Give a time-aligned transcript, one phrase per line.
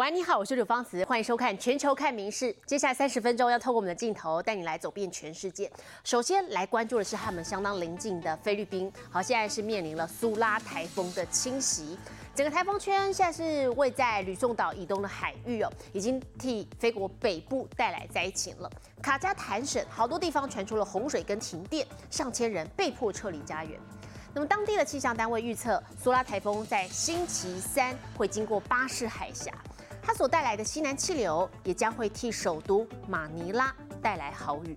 [0.00, 2.46] 喂，你好，我是柳芳慈，欢迎收看《全球看名事》。
[2.64, 5.70] 接下来三十分钟要透过我们的镜头带你来走遍全世界。
[6.04, 8.90] 首先来关注的是他们相当邻近的菲律宾。
[9.10, 11.98] 好，现在是面临了苏拉台风的侵袭，
[12.34, 18.70] 整个台风圈现在是位在吕宋岛以东的海域哦，已经替菲国北部带来灾情了。
[19.02, 23.78] 卡加坦省好多地方传出了洪水跟停电，上千人被迫撤离家园。
[24.32, 29.52] 那么当地的气象单位预测，苏拉台风在星期三会经过巴士海峡。
[30.10, 34.76] 它所带来的西南气流也将会替首都马尼拉带来好雨。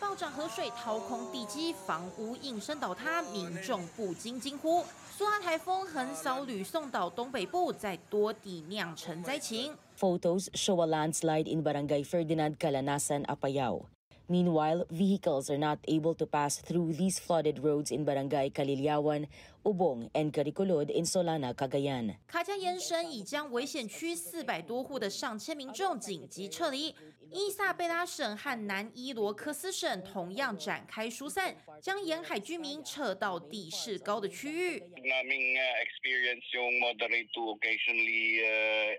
[0.00, 4.84] 暴涨河水掏空地基，房屋应声倒塌，民众不禁惊呼：
[5.16, 9.72] 苏拉台风横扫吕宋岛东北部，在多地酿成灾情。
[9.96, 13.84] Photos show a landslide in Barangay Ferdinand Calanasan, Apayao.
[14.28, 19.26] Meanwhile, vehicles are not able to pass through these flooded roads in Barangay Kalilyawan,
[19.64, 22.16] Ubong, and karikolod in Solana, Cagayan.
[22.26, 26.94] 卡加延伸已将危险区四百多户的上千民众紧急撤离。
[27.30, 34.80] 伊萨贝拉省和南伊罗克斯省同样展开疏散，将沿海居民撤到地势高的区域。
[34.80, 38.44] Naming experience yung moderate to occasionally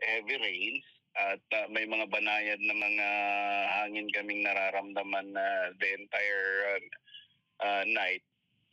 [0.01, 0.83] heavy rains.
[1.15, 3.07] At uh, may mga banayad na mga
[3.69, 5.45] hangin kaming nararamdaman na
[5.79, 6.79] the entire
[7.61, 8.21] uh, night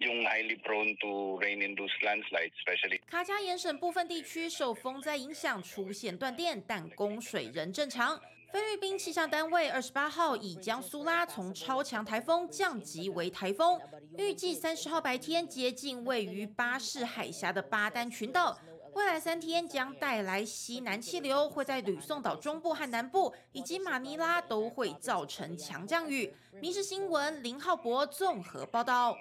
[0.00, 2.98] yung highly prone to rain-induced landslides, especially.
[3.06, 8.18] 卡加延省部分地区受风灾影响出现断电，但供水仍正常。
[8.50, 13.78] 菲律宾气象单位二十八号已将苏拉从超强台风降级为台风，
[14.18, 18.58] 预计三十号白天接近位于巴士海峡的巴丹群岛。
[18.94, 26.34] 未来三天将带来西南气流，会在吕宋岛中部和南部以及马尼拉都会造成强降雨。
[26.60, 29.16] 民事新闻林浩博综合报道。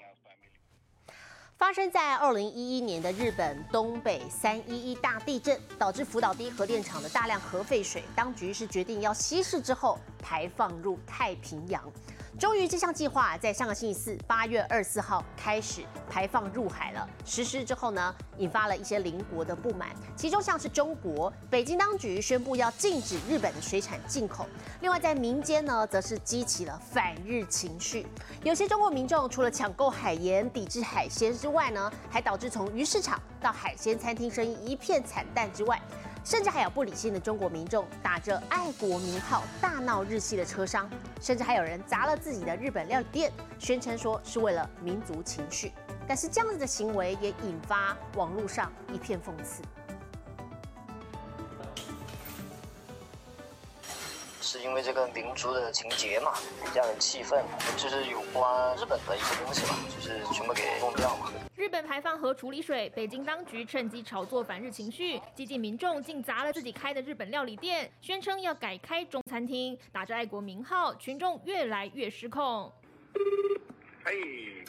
[1.56, 11.84] 发生在二零一一年的日本东北三一一大地震，导致福岛第一核电厂的大量核废水，当局是决定要稀释之后排放入太平洋。
[12.38, 17.10] 终于，这项计划在上个星期四八月二十四号开始排放入海了。
[17.26, 24.48] 实施之后呢，引发了一些邻国的不满，其中像是中国，北京当局宣布要禁止日本的水产进口。
[24.80, 28.06] 另外，在民间呢，则是激起了反日情绪。
[28.44, 35.82] 有些中国民众除了抢购海盐、抵制海鲜之外呢，还导致从鱼市场到海鲜餐厅生意一片惨淡之外。
[36.30, 40.88] 甚至还有不理性的中国民众打着爱国名号大闹日系的车商，
[41.20, 45.72] 甚至还有人砸了自己的日本料理店，宣称说是为了民族情绪。
[46.08, 49.64] 但是这样子的行为也引发网络上一片讽刺。
[54.42, 56.34] 是因为这个民族的情节嘛，
[56.64, 57.44] 比较的气氛，
[57.78, 61.32] 就是有关日本的一些东西嘛，就是全部给弄掉嘛。
[61.56, 72.72] 日本排放核处理水，北京当局趁机炒作反日情绪，激进民众竟砸了自己开的日本料理店，宣称要改开中餐厅，打着爱国名号，群众越来越失控。
[74.06, 74.64] 嘿，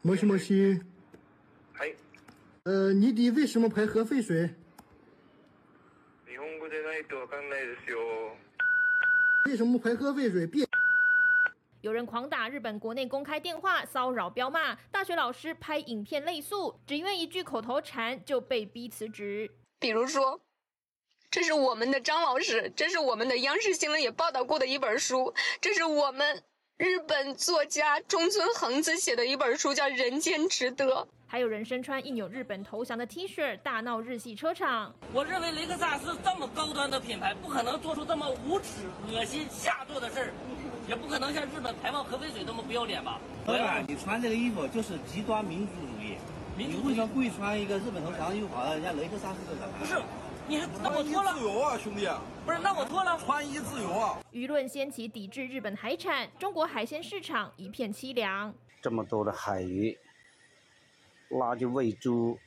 [0.00, 0.80] 摩西摩西，
[1.74, 1.94] 嘿，
[2.64, 4.48] 呃，你弟为什么排核废水？
[9.46, 10.46] 为什么排核废水？
[10.46, 10.66] 变。
[11.80, 19.50] 有人狂打日本国内公开电话骚扰彪骂大学老师，拍影片类诉，只因为一句口头禅就被逼辞职。
[19.78, 20.40] 比如说，
[21.30, 26.42] 这是我们的张老师，这是我们的央视新闻也报道过的一本书，这是我们
[26.76, 30.86] 日本作家中村恒子写的一本书，叫《人间值得》。
[31.32, 34.92] 还有人身穿印有日本投降的 T 恤，大闹日系车厂。
[35.12, 40.32] 我认为雷克萨斯这么高端的品牌，不可能做出这么无耻、恶心、下作的事儿，
[40.88, 43.20] 也不可能像日本排放核废水那么不要脸吧？
[43.46, 46.16] 老板，你穿这个衣服就是极端民族主义。
[46.56, 49.76] 你为什么故意穿一个日本投降的衣服跑到人家雷克萨斯这干嘛？
[49.78, 50.02] 不是，
[50.48, 51.32] 你还那我脱了。
[51.32, 52.08] 自由啊，兄弟！
[52.44, 53.16] 不是，那我脱了。
[53.24, 54.18] 穿衣自由啊！
[54.32, 58.52] 舆论掀起抵制日本海产，中国海鲜市场一片凄凉。
[58.82, 59.96] 这么多的海鱼。
[61.30, 62.38] 拿去喂猪，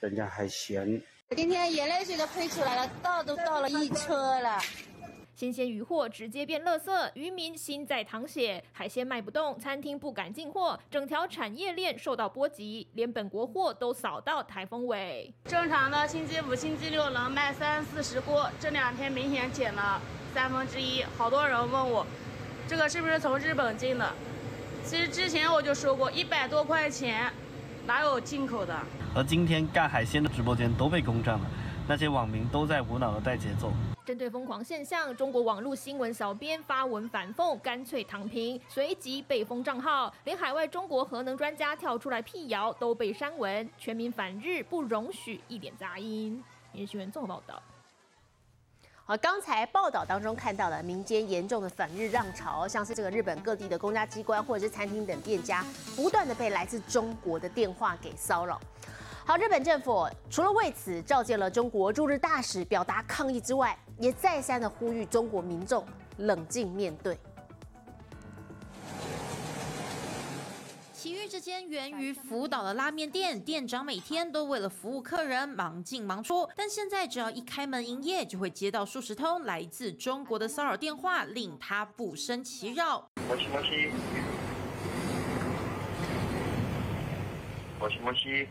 [0.00, 1.00] 人家还嫌。
[1.36, 4.60] 今天眼泪水都喷出来了，倒都倒了一车了。
[5.36, 15.32] 新鲜鱼货直接变垃圾，渔民心在淌血，海鲜卖不动，餐厅不敢进货，整条产业链受到波及，连本国货都扫到台风尾。
[15.44, 20.02] 正常的星期五、星期六能卖三四十锅，这两天明显减了
[20.34, 21.04] 三分之一。
[21.16, 22.04] 好多人问我，
[22.68, 24.12] 这个是不是从日本进的？
[24.90, 27.32] 其实之前我就说过，一百多块钱
[27.86, 28.76] 哪有进口的？
[29.14, 31.46] 而今天干海鲜的直播间都被攻占了，
[31.86, 33.70] 那些网民都在无脑的带节奏。
[34.04, 46.42] 针对疯狂现象，中国网络新闻小编发文反讽，干脆躺平，随即被封账号，连海外中国核能专家跳出来辟谣都被删文，全民反日不容许一点杂音。
[46.72, 47.62] 明日新闻综合报道。
[49.10, 55.66] 而，刚才报道当中看到了民间严重的反日浪潮，像是这个日本各地的公家机关或者是餐厅等店家，
[55.96, 58.60] 不断的被来自中国的电话给骚扰。
[59.26, 65.84] 好，日本政府除了为此召见了中国驻日大使表达抗议之外，也再三的呼吁中国民众
[66.18, 67.18] 冷静面对。
[70.99, 83.09] 奇遇之间源于福岛的拉面店，店长每天都为了服务客人忙进忙出，但现在只要一开门营业，就会接到数十通来自中国的骚扰电话，令他不胜其扰。
[83.29, 83.91] もしもし。
[87.79, 88.47] もしもし。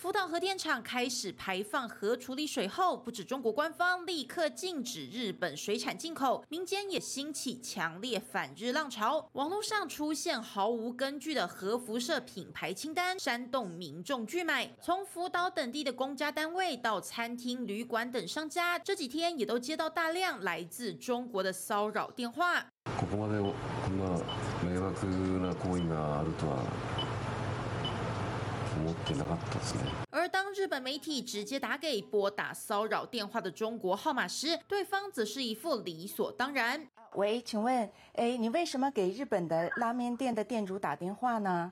[0.00, 9.28] 福岛核电厂开始排放核处理水后，不止中国官方立刻禁止日本水产进口，民间也兴起强烈反日浪潮。
[9.32, 14.70] 网络上出现毫无根据的核辐射品牌清单，煽动民众拒买。
[14.80, 22.64] 从福岛等地的公家单位到餐厅、旅馆等商家，这几天也都接到大量来自中国的骚扰电话。
[22.98, 23.52] ここまでこ
[23.90, 24.04] んな
[24.62, 26.62] 迷惑な行為があるとは。
[30.09, 36.87] 而当日本媒体直接打给拨打骚扰电话的中国号码时，对方则是一副理所当然。
[37.13, 41.71] 喂，请问，哎，你为什么给日本的拉面店的店主打电话呢？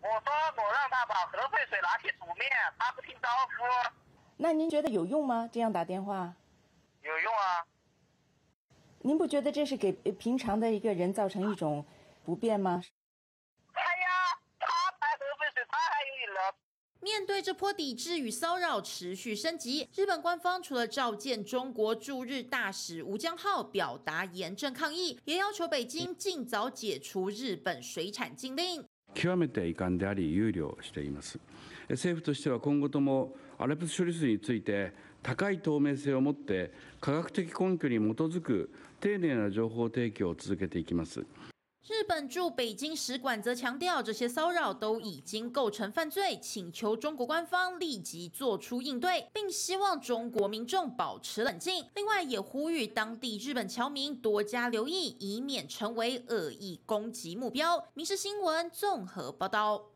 [0.00, 3.92] 我说我让他把核废水拿去煮面，他不听招呼。
[4.36, 5.48] 那您觉得有用吗？
[5.52, 6.34] 这样打电话？
[7.02, 7.66] 有用啊。
[9.00, 11.84] 您不觉得这是给平常的一个人造成一种
[12.24, 12.82] 不便吗？
[16.99, 28.83] 面对这波抵制与骚扰持续升级，日本官方除了召见中国驻日大使吴江浩表达严正抗议，也要求北京尽早解除日本水产禁令。
[29.13, 31.39] 極めて遺憾であり憂慮しています。
[31.89, 34.91] 政府としては今後ともアルプス処理水について
[35.23, 38.69] 高い透明性を持って科学的根拠に基づく
[38.99, 41.23] 丁寧な情報提供を続けていきます。
[41.88, 51.84] 日本驻北京使馆则强调，这些骚扰都已经构成犯罪，请求中国官方立即做出应对，并希望中国民众保持冷静。
[51.96, 57.78] 另外，也呼吁当地日本侨民多加留意，以免成为恶意攻击目标。
[57.94, 59.86] 《民事新闻》综合报道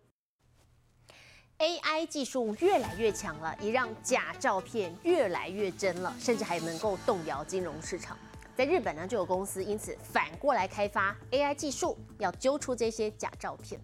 [1.59, 8.19] ：AI 技术越来越强了，也让假照片越来越真了，甚至还能够动摇金融市场。
[8.57, 13.79] 在日本呢，就有公司因此反过来开发 AI 技术，要揪出这些假照片。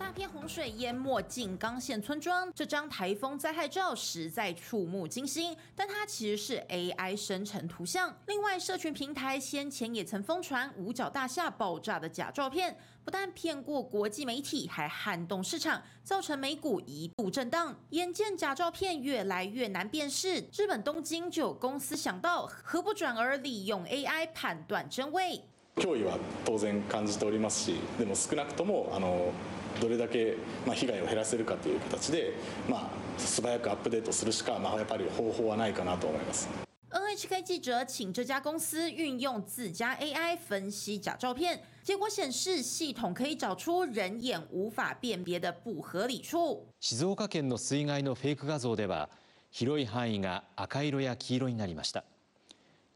[0.00, 8.14] 大片洪水淹没静冈县村庄，这张台风灾害照实在触目惊心，但它其实是 AI 生成图像。
[8.26, 12.76] 另外，社群平台先前也曾疯传五角大厦爆炸的假照片。
[13.04, 17.72] 不但骗过国际媒体，还撼动市场，造成美股一度震荡。
[17.90, 25.40] 眼见假照片越来越难辨识，日本东京就有公司想到，何不转而利用 AI 判断真伪？
[25.76, 29.30] 脅威は当然感じておりますし、でも少なくともあの
[29.79, 32.33] どれだけまあ被害を減らせるかという形で、
[32.67, 36.49] まあ素早くアップデートするしかまあやっぱり方法はないかなと思います。
[36.89, 46.65] NHK 记者请这家公司运用自家 AI 分析假照片，结果显示系统可以找出人眼无法辨别的不合理处。
[46.79, 49.09] 静岡県の水害のフェイク画像では、
[49.51, 52.03] 広い範囲が赤色や黄色になりました。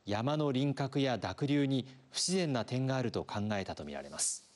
[0.05, 4.44] 山の輪郭や濁流に不自然な点があると考えたとみられます。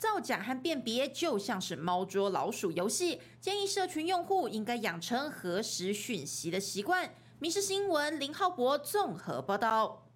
[0.00, 3.20] 造假和辨别就像是猫捉老鼠游戏。
[3.38, 7.06] 建议社群用户应该养成核实讯息的习惯。
[7.38, 10.06] 民事新闻林浩博综合报道。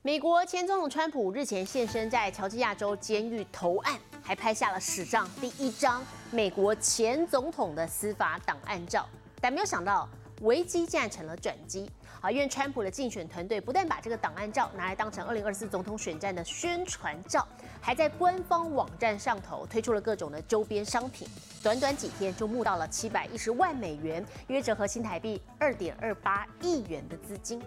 [0.00, 9.06] 美国前总统川普日前现身在乔治亚州监狱投案，还拍下了史上第一张美国前总统的司法档案照。
[9.38, 10.08] 但没有想到，
[10.40, 11.90] 危机竟然成了转机。
[12.26, 17.46] 啊，因为川普的竞选团队不但把这个档案照拿来当成二零二四总统选战的宣传照，
[17.80, 21.28] 还在官方网站上头推出了各种的周边商品，
[21.62, 27.62] 短短几天就募到了七百一十万美元，约折合新台币二点二八亿元的资金。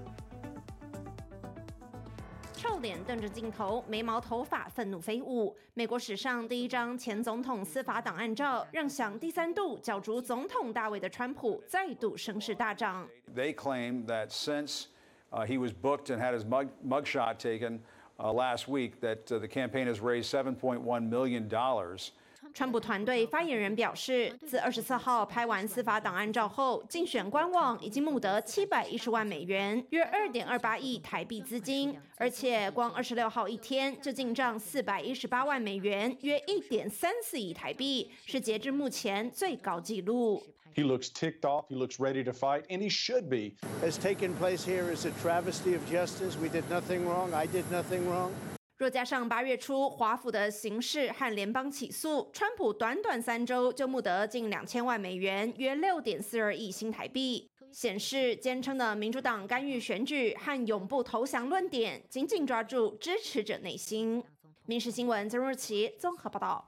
[2.80, 5.56] 脸瞪着镜头，眉毛头发愤怒飞舞。
[5.74, 13.08] 美国史上第一张前总统司法档案照，让想第三度角逐总统大位的川普再度声势大涨。
[13.36, 14.86] They claim that since
[15.32, 17.80] he was booked and had his mug mugshot taken
[18.18, 22.12] last week, that the campaign has raised 7.1 million dollars.
[22.54, 40.44] 川普团队发言人表示，自二十四号拍完司法档案照后，竞选官网已经募得七百一十万美元，约二点二八亿台币资金，而且光二十六号一天就进账四百一十八万美元，约一点三四亿台币，是截至目前最高纪录。
[40.76, 41.66] He looks ticked off.
[41.68, 43.56] He looks ready to fight, and he should be.
[43.82, 46.38] Has taken place here is a travesty of justice.
[46.40, 47.34] We did nothing wrong.
[47.34, 48.32] I did nothing wrong.
[48.80, 64.24] 若加上八月初华府的刑事和联邦起诉，川普短短三周就募得近两千万美元，约六点四二亿新台币，显示坚称的民主党干预选举和永不投降论点紧紧抓住支持者内心。
[64.66, 66.66] 民事新闻曾若琪综合报道。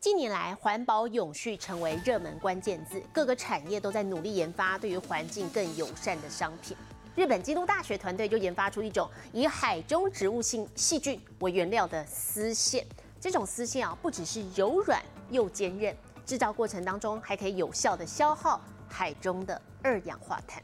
[0.00, 6.74] 近年来，环保永续成为热门关键字，各个产业都在努力研发对于环境更友善的商品。
[7.16, 12.84] 日本京都大学团队就研发出一种以海中植物性细菌为原料的丝线，
[13.20, 20.60] 这种丝线啊，不只是柔软又坚韧，制造过程当中还可以有效的消耗海中的二氧化碳。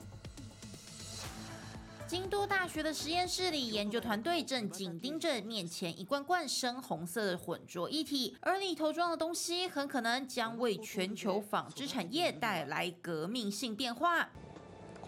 [2.09, 14.29] 京都大学的实验室里，研究团队正紧盯着面前一罐罐深红色的混浊液体，而里头装的东西很可能将为全球纺织产业带来革命性变化。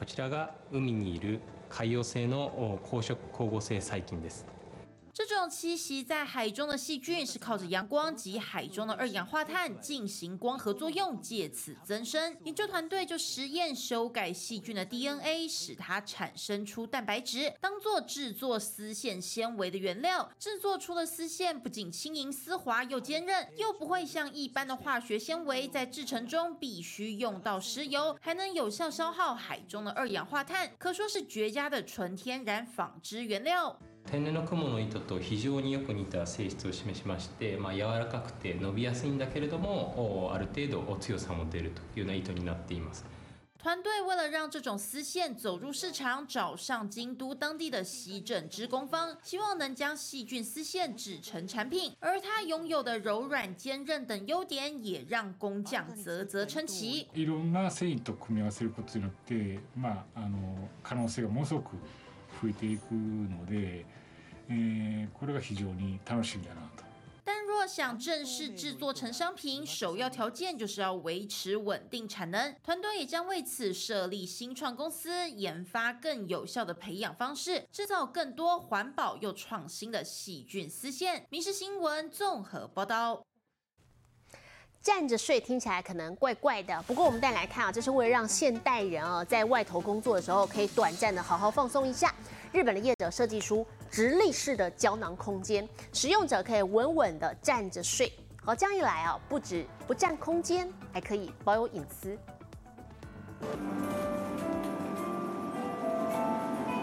[0.02, 1.38] こちらが海にいる
[1.70, 4.44] 海洋性の光色光合成細菌です。
[5.14, 12.34] 这种栖息在海中的细菌是靠着阳光及海中的二氧化碳进行光合作用，借此增生。
[12.44, 20.30] 研究团队就实验修改细菌的 DNA，使它产生出蛋白质，当做制作丝线纤维的原料。
[20.38, 33.78] 制作出的丝线不仅轻盈丝滑又坚韧，又不会像一般的化学纤维在制成中必须用到石油，还能有效消耗海中的二氧化碳，可说是绝佳的纯天然纺织原料。
[34.10, 43.04] 天然の雲の糸と非常によく似た性質を示しまして、まあ、柔らかくて伸びやすいんだけれどもある程度強さも出るというような糸になっています。
[43.58, 51.92] 团队为了让这种丝线走入市场，找上京都当地的织工坊，希望能将细菌丝线制成产品。
[52.00, 57.06] 而它拥有的柔软、坚韧等优点，也让工匠啧啧称奇。
[57.14, 61.76] いろんな繊維と組み合わせることによって、まああの可能性がものすごく
[62.41, 63.85] 増えていくので。
[67.25, 72.55] 但若想正式制作成商品，首要条件就是要维持稳定产能。
[72.63, 81.25] 团队也将为此设立新创公司，研发更有效的培养方式，制造更多环保又创新的细菌丝线。
[81.29, 83.25] 民事新闻综合报道。
[84.82, 92.12] 站着睡听起来可能怪怪的，不过我们再来看啊，这是为了让现代人啊在外头工作的时候可以短暂的好好放松一下。
[92.50, 98.12] 日本的业者设计出直立式的胶囊空间，使用者可以稳稳的站着睡。
[98.44, 102.18] 好，这样一来啊，不止不占空间，还可以保有隐私。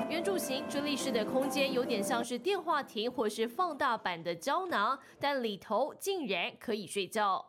[0.09, 7.45] 圆柱形直立式的空间有点像是电话亭或是放大版的胶囊，但里头竟然可以睡觉。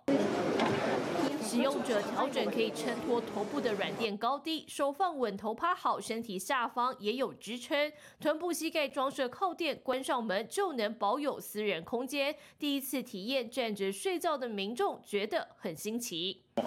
[1.42, 7.90] 使用者调整可以衬托头部的软垫高低，手放稳头趴好，身体下方也有支撑，
[8.20, 12.36] 臀部膝盖装设靠垫，关上门就能保有私人空间。
[12.58, 16.42] 第一次体验站着睡觉的民众觉得很新奇。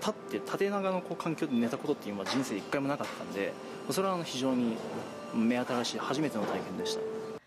[0.00, 3.52] 立って縦長のこう環境で寝たことっていうのは人生一回もなかったんで、
[3.90, 4.76] それは非常に
[5.34, 7.00] 目新しい初めての体験でした。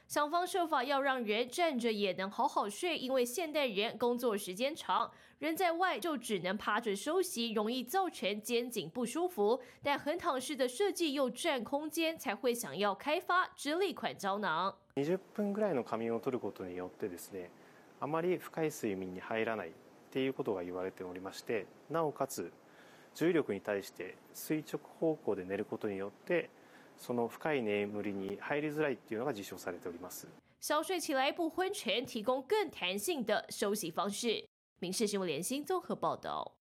[0.08, 9.62] 想方设法要让人站着也能好好睡，因为现代人工作时间长，人在外就只能趴着休息，容易造成肩颈不舒服。
[9.84, 14.74] 但横躺式的设计又占空间，才会想要开发直立款胶囊。
[14.96, 17.52] 20分ぐらいの仮眠を取ることによってですね、
[18.00, 19.72] あまり深い睡眠に入らない
[20.10, 22.52] っていうことが言われておりまして、なおかつ
[23.14, 26.50] 重力に対して垂直方向で寝ることによって
[26.98, 30.28] その深い眠りに入りづらいっていうのが実証されております。
[30.60, 34.46] 小睡起来不昏沉，提供更弹性的休息方式。
[34.80, 36.54] 民事新闻联新综合报道。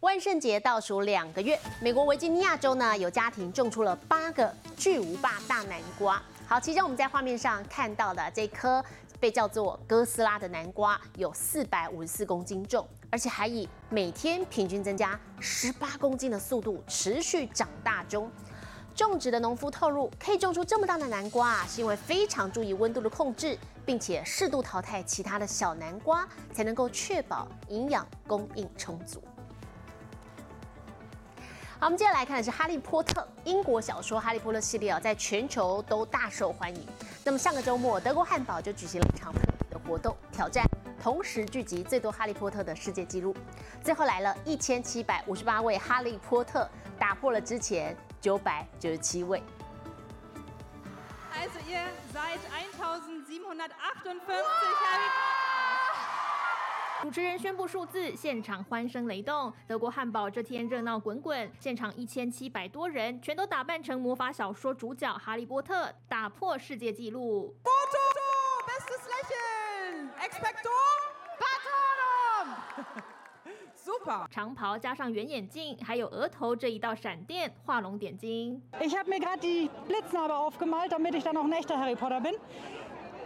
[0.00, 6.22] 万圣节倒数两个月，美国维吉尼亚州呢有家庭种出了八个巨无霸大南瓜。
[6.46, 8.84] 好，其中我们在画面上看到的这颗
[9.20, 18.30] 被叫做哥斯拉的南瓜，有四百五十四公斤重，而且还以每天平均增加十八公斤的速度持续长大中。
[18.94, 23.56] 种植的农夫透露，可以种出这么大的南瓜啊，是因为非常注意温度的控制，
[23.86, 29.22] 并且适度淘汰其他的小南瓜，才能够确保营养供应充足。
[31.80, 36.84] 好，我们接下来看的是《哈利波特》英国小说《哈利波特》系列啊，在全球都大受欢迎。
[37.24, 39.32] 那么上个周末，德国汉堡就举行了一场
[39.70, 40.64] 的活动，挑战
[41.00, 43.32] 同时聚集最多哈利波特的世界纪录。
[43.80, 46.68] 最后来了一千七百五十八位哈利波特，
[46.98, 49.40] 打破了之前九百九十七位。
[51.32, 52.40] Also ihr seid
[52.74, 53.70] 1758
[54.02, 55.47] Harry
[57.00, 59.52] 主持人宣布数字，现场欢声雷动。
[59.68, 67.54] 德国汉堡这天热闹滚滚，现场一千七百多人全都打扮成魔法小说主角哈利波特，打破世界纪录。
[68.66, 70.08] Bestes Lächeln!
[70.18, 70.70] Expecto
[71.38, 72.82] Patronum!
[73.76, 74.26] Super!
[74.28, 78.60] 长袍加上圆眼镜，还有额头这一道闪电，画龙点睛。
[78.80, 82.34] Ich habe mir gerade die Blitznarbe aufgemalt, damit ich dann auch ein echter Harry Potter bin.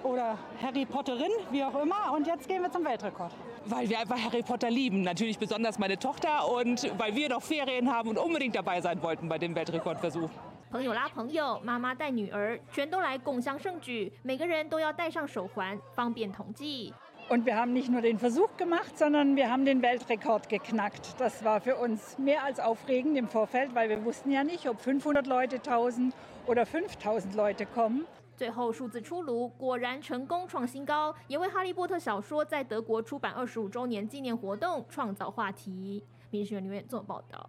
[0.03, 2.13] Oder Harry Potterin, wie auch immer.
[2.13, 3.31] Und jetzt gehen wir zum Weltrekord.
[3.65, 5.01] Weil wir einfach Harry Potter lieben.
[5.01, 9.27] Natürlich besonders meine Tochter und weil wir noch Ferien haben und unbedingt dabei sein wollten
[9.27, 10.29] bei dem Weltrekordversuch.
[10.69, 14.11] 朋友拉朋友，妈妈带女儿，全都来共襄盛举。
[14.21, 16.93] 每个人都要戴上手环，方便统计。
[17.29, 21.15] Und wir haben nicht nur den Versuch gemacht, sondern wir haben den Weltrekord geknackt.
[21.19, 24.79] Das war für uns mehr als aufregend im Vorfeld, weil wir wussten ja nicht, ob
[24.79, 26.13] 500 Leute, 1000
[26.45, 28.05] oder 5000 Leute kommen.
[28.42, 36.04] 最后数字出炉，果然成功创新高，也为《哈利波特》小说在德国出版二十五周年纪念活动创造话题。
[36.30, 37.48] 民事新闻留言做报道。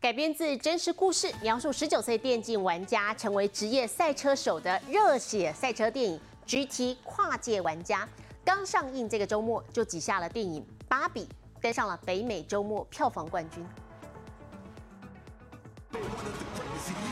[0.00, 6.18] 改编自真实故事，描述十九岁电竞玩家成为职业赛车手的热血赛车电影
[6.66, 8.06] 《GT 跨界玩家》
[8.42, 11.24] 刚上映，这个周末就挤下了电影《芭比》，
[11.60, 13.62] 登上了北美周末票房冠军。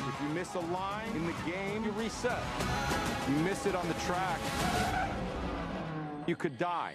[0.08, 2.40] If you miss a line in the game, you reset.
[3.28, 4.38] You miss it on the track,
[6.26, 6.94] you could die.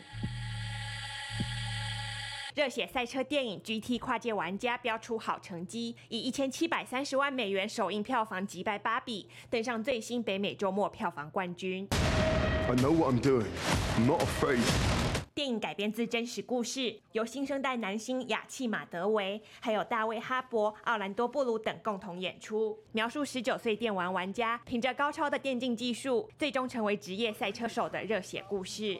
[2.55, 11.88] 热血赛车电影《GT 跨界玩家》标出好成绩，以一千七百三十万美元首映票房击败《芭比》，登上最新北美周末票房冠军。
[12.67, 13.45] I know what I'm doing.
[13.95, 15.02] I'm not afraid.
[15.36, 28.96] 电影改编自真实故事，由新生代男星雅契马德维、还有大卫哈勃、奥兰多布鲁等共同演出，描述十九岁电玩玩家凭着高超的电竞技术，最终成为职业赛车手的热血故事。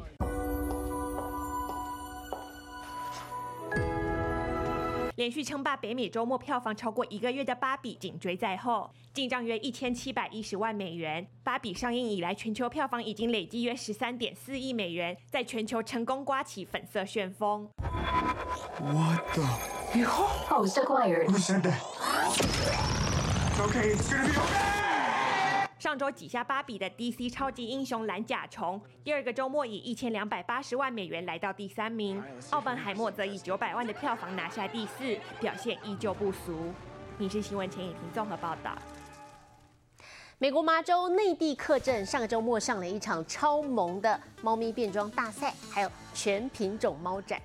[5.16, 11.24] 连续称霸北美周末票房超过一个月的《芭比》紧追在后，进账约一千七百一十万美元。
[11.44, 17.70] 《芭比》上映以来，全球票房已经累计约十三点四亿美元，在全球成功刮起粉色旋风。
[18.80, 19.44] What the?
[19.96, 21.28] Your host acquired.
[21.28, 21.80] Who said that?
[23.60, 24.73] Okay, it's gonna be okay.
[25.84, 36.74] 上周挤下芭比的 DC 超级英雄蓝甲虫，第二个周末以一千两百八十万美元来到第三名，奥本海默则以九百万的票房拿下第四，表现依旧不俗。
[37.18, 38.78] 你是新闻前影评综合报道。
[40.38, 47.42] 美国麻州内地客镇上个周末上了一场超萌的猫咪变装大赛，还有全品种猫展。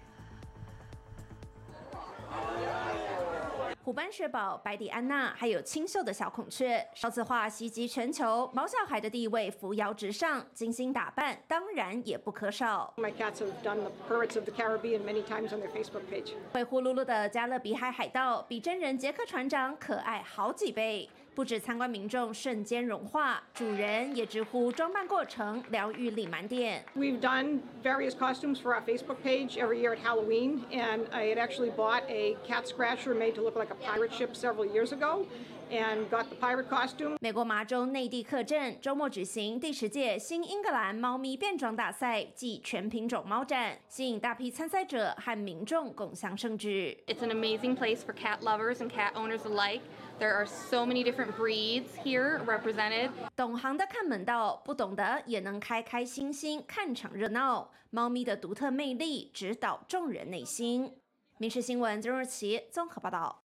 [3.84, 12.92] 虎斑雪宝、白底安娜，还有清秀的小孔雀，少子化袭击全球，毛小孩的地位扶摇直上，精心打扮当然也不可少。
[12.98, 16.32] My cats have done the Pirates of the Caribbean many times on their Facebook page.
[16.52, 21.08] 会呼噜噜的加勒比海海盗，比真人杰克船长可爱好几倍。
[21.38, 26.86] 不止参观民众瞬间融化，主人也直呼装扮过程疗愈力满点。
[26.95, 31.39] We've done various costumes for our Facebook page every year at Halloween, and I had
[31.39, 35.25] actually bought a cat scratcher made to look like a pirate ship several years ago.
[35.70, 37.16] And got the pirate costume.
[37.20, 47.04] 美国麻州内地客镇周末举行第十届新英格兰猫咪变装大赛暨全品种猫展，吸引大批参赛者和民众共享盛举。
[47.07, 49.81] It's an amazing place for cat lovers and cat owners alike.
[50.18, 53.11] There are so many different breeds here represented.
[53.37, 57.70] 懂行的看门道，不懂的也能开开心心看场热闹。
[57.90, 60.94] 猫咪的独特魅力直捣众人内心。
[61.37, 63.42] 民事新闻曾若琪综合报道。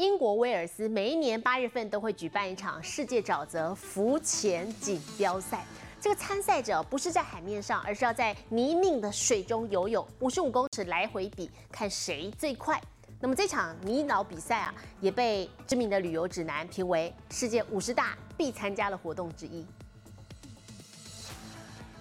[0.00, 5.62] 英国威尔斯每一年八月份都会举办一场世界沼泽浮潜锦标赛，
[6.00, 12.80] 这个参赛者不是在海面上，而是要在泥泞的水中游泳，五十五公尺来回比，看谁最快。
[13.20, 19.66] 那么这场泥脑比赛啊，也被知名的旅游指南评为世界五十大必参加的活动之一。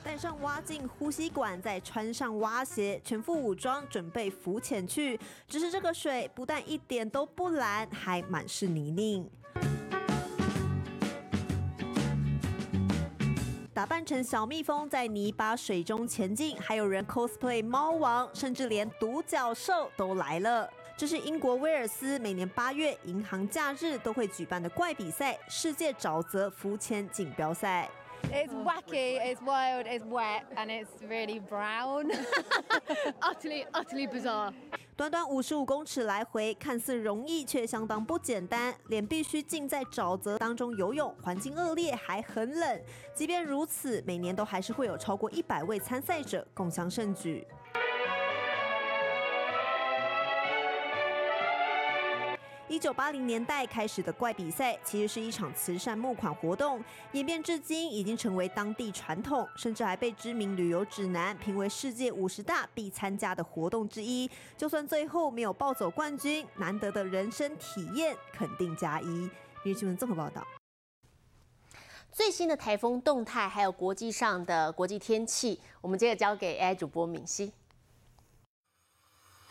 [0.09, 5.19] 戴上蛙镜、呼吸管，再穿上蛙鞋，全副武装，准备浮潜去。
[5.47, 9.29] 只是这个水不但一点都不蓝，还满是泥泞。
[13.71, 20.67] 打扮成小蜜蜂在泥巴水中前进，还有人 cosplay 猫王，甚至连独角兽都来了。
[20.97, 27.87] 这是英国威尔斯每年八月银行假日都会举办的怪比赛——世界沼泽浮潜锦标赛。
[28.31, 32.11] It's wacky, it's wild, it's wet, and it's really brown.
[33.21, 34.53] utterly, utterly bizarre.
[34.95, 38.75] 短短五十五公尺来回，看似容易，却相当不简单。
[38.87, 42.81] 脸必须浸在沼泽当中游泳，环境恶劣，还很冷。
[43.15, 47.47] 即便如此，每年都还是会有超过一百位参赛者共襄盛举。
[52.69, 56.79] 一九八零年代开始的怪比赛，其实是一场慈善募款活动，
[57.13, 64.29] 演变至今已经成为当地传统，甚至还被知名旅游指南评为世界五十大必参加的活动之一。
[64.55, 69.27] 就算最后没有抱走冠军，难得的人生体验肯定加一。
[69.63, 70.45] 日新闻综合报道。
[72.11, 77.51] 最新的台风动态，还有国际上的国际天气，我们接着交给 AI 主播敏熙。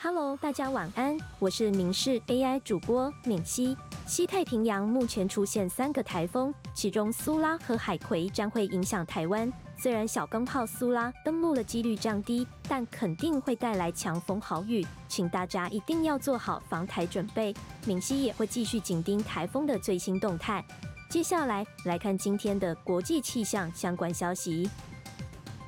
[0.01, 3.77] Hello，大家晚安，我是明视 AI 主播敏熙。
[4.07, 9.53] 西太平洋目前出现三个台风，其中苏拉和海葵将会影响台湾。
[9.77, 17.53] 虽然小钢炮苏拉登陆的几率降低，但肯定会带来强风豪雨，请大家一定要做好防台准备。
[17.85, 20.65] 敏熙也会继续紧盯台风的最新动态。
[21.11, 24.71] 接下来来看今天的国际气象相关消息。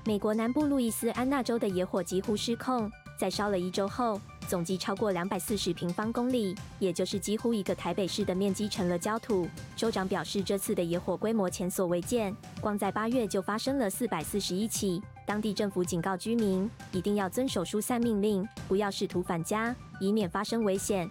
[0.07, 2.89] 美国南部路易斯安那州的野火几乎失控。
[3.21, 9.47] 在烧了一周后，总计超过两百四十平方公里，也就是几乎一个台北市的面积成了焦土。
[9.77, 15.03] 州长表示，这次的野火规模前所未见，光在八月就发生了四百四十一起。
[15.27, 21.11] 当地政府警告居民，一定要遵守疏散命令，不要试图返家，以免发生危险。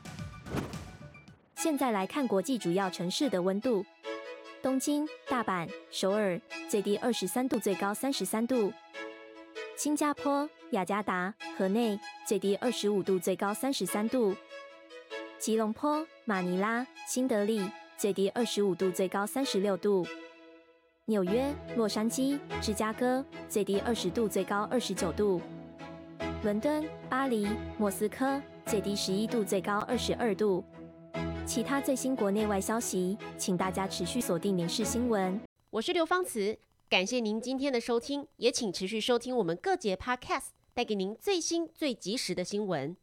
[1.58, 3.86] 现在来看国际主要城市的温度：
[4.64, 8.72] 东京、大阪、首尔，最低二十三度，最高三十三度；
[9.78, 10.50] 新加坡。
[10.72, 14.36] 雅加达、河内最低二十五度，最高三十三度；
[15.40, 20.06] 吉隆坡、马尼拉、新德里最低二十五度，最高三十六度；
[21.06, 25.42] 纽约、洛杉矶、芝加哥最低二十度，最高二十九度；
[26.44, 30.64] 伦敦、巴黎、莫斯科最低十一度，最高二十二度。
[31.48, 35.34] 其他最新国内外消息，请大家持续锁定《民事新闻》。
[35.72, 40.59] 我是刘芳慈，感谢您今天的收听，也请持续收听我们各节 Podcast。
[40.80, 42.96] 带给您最新、最及时的新闻。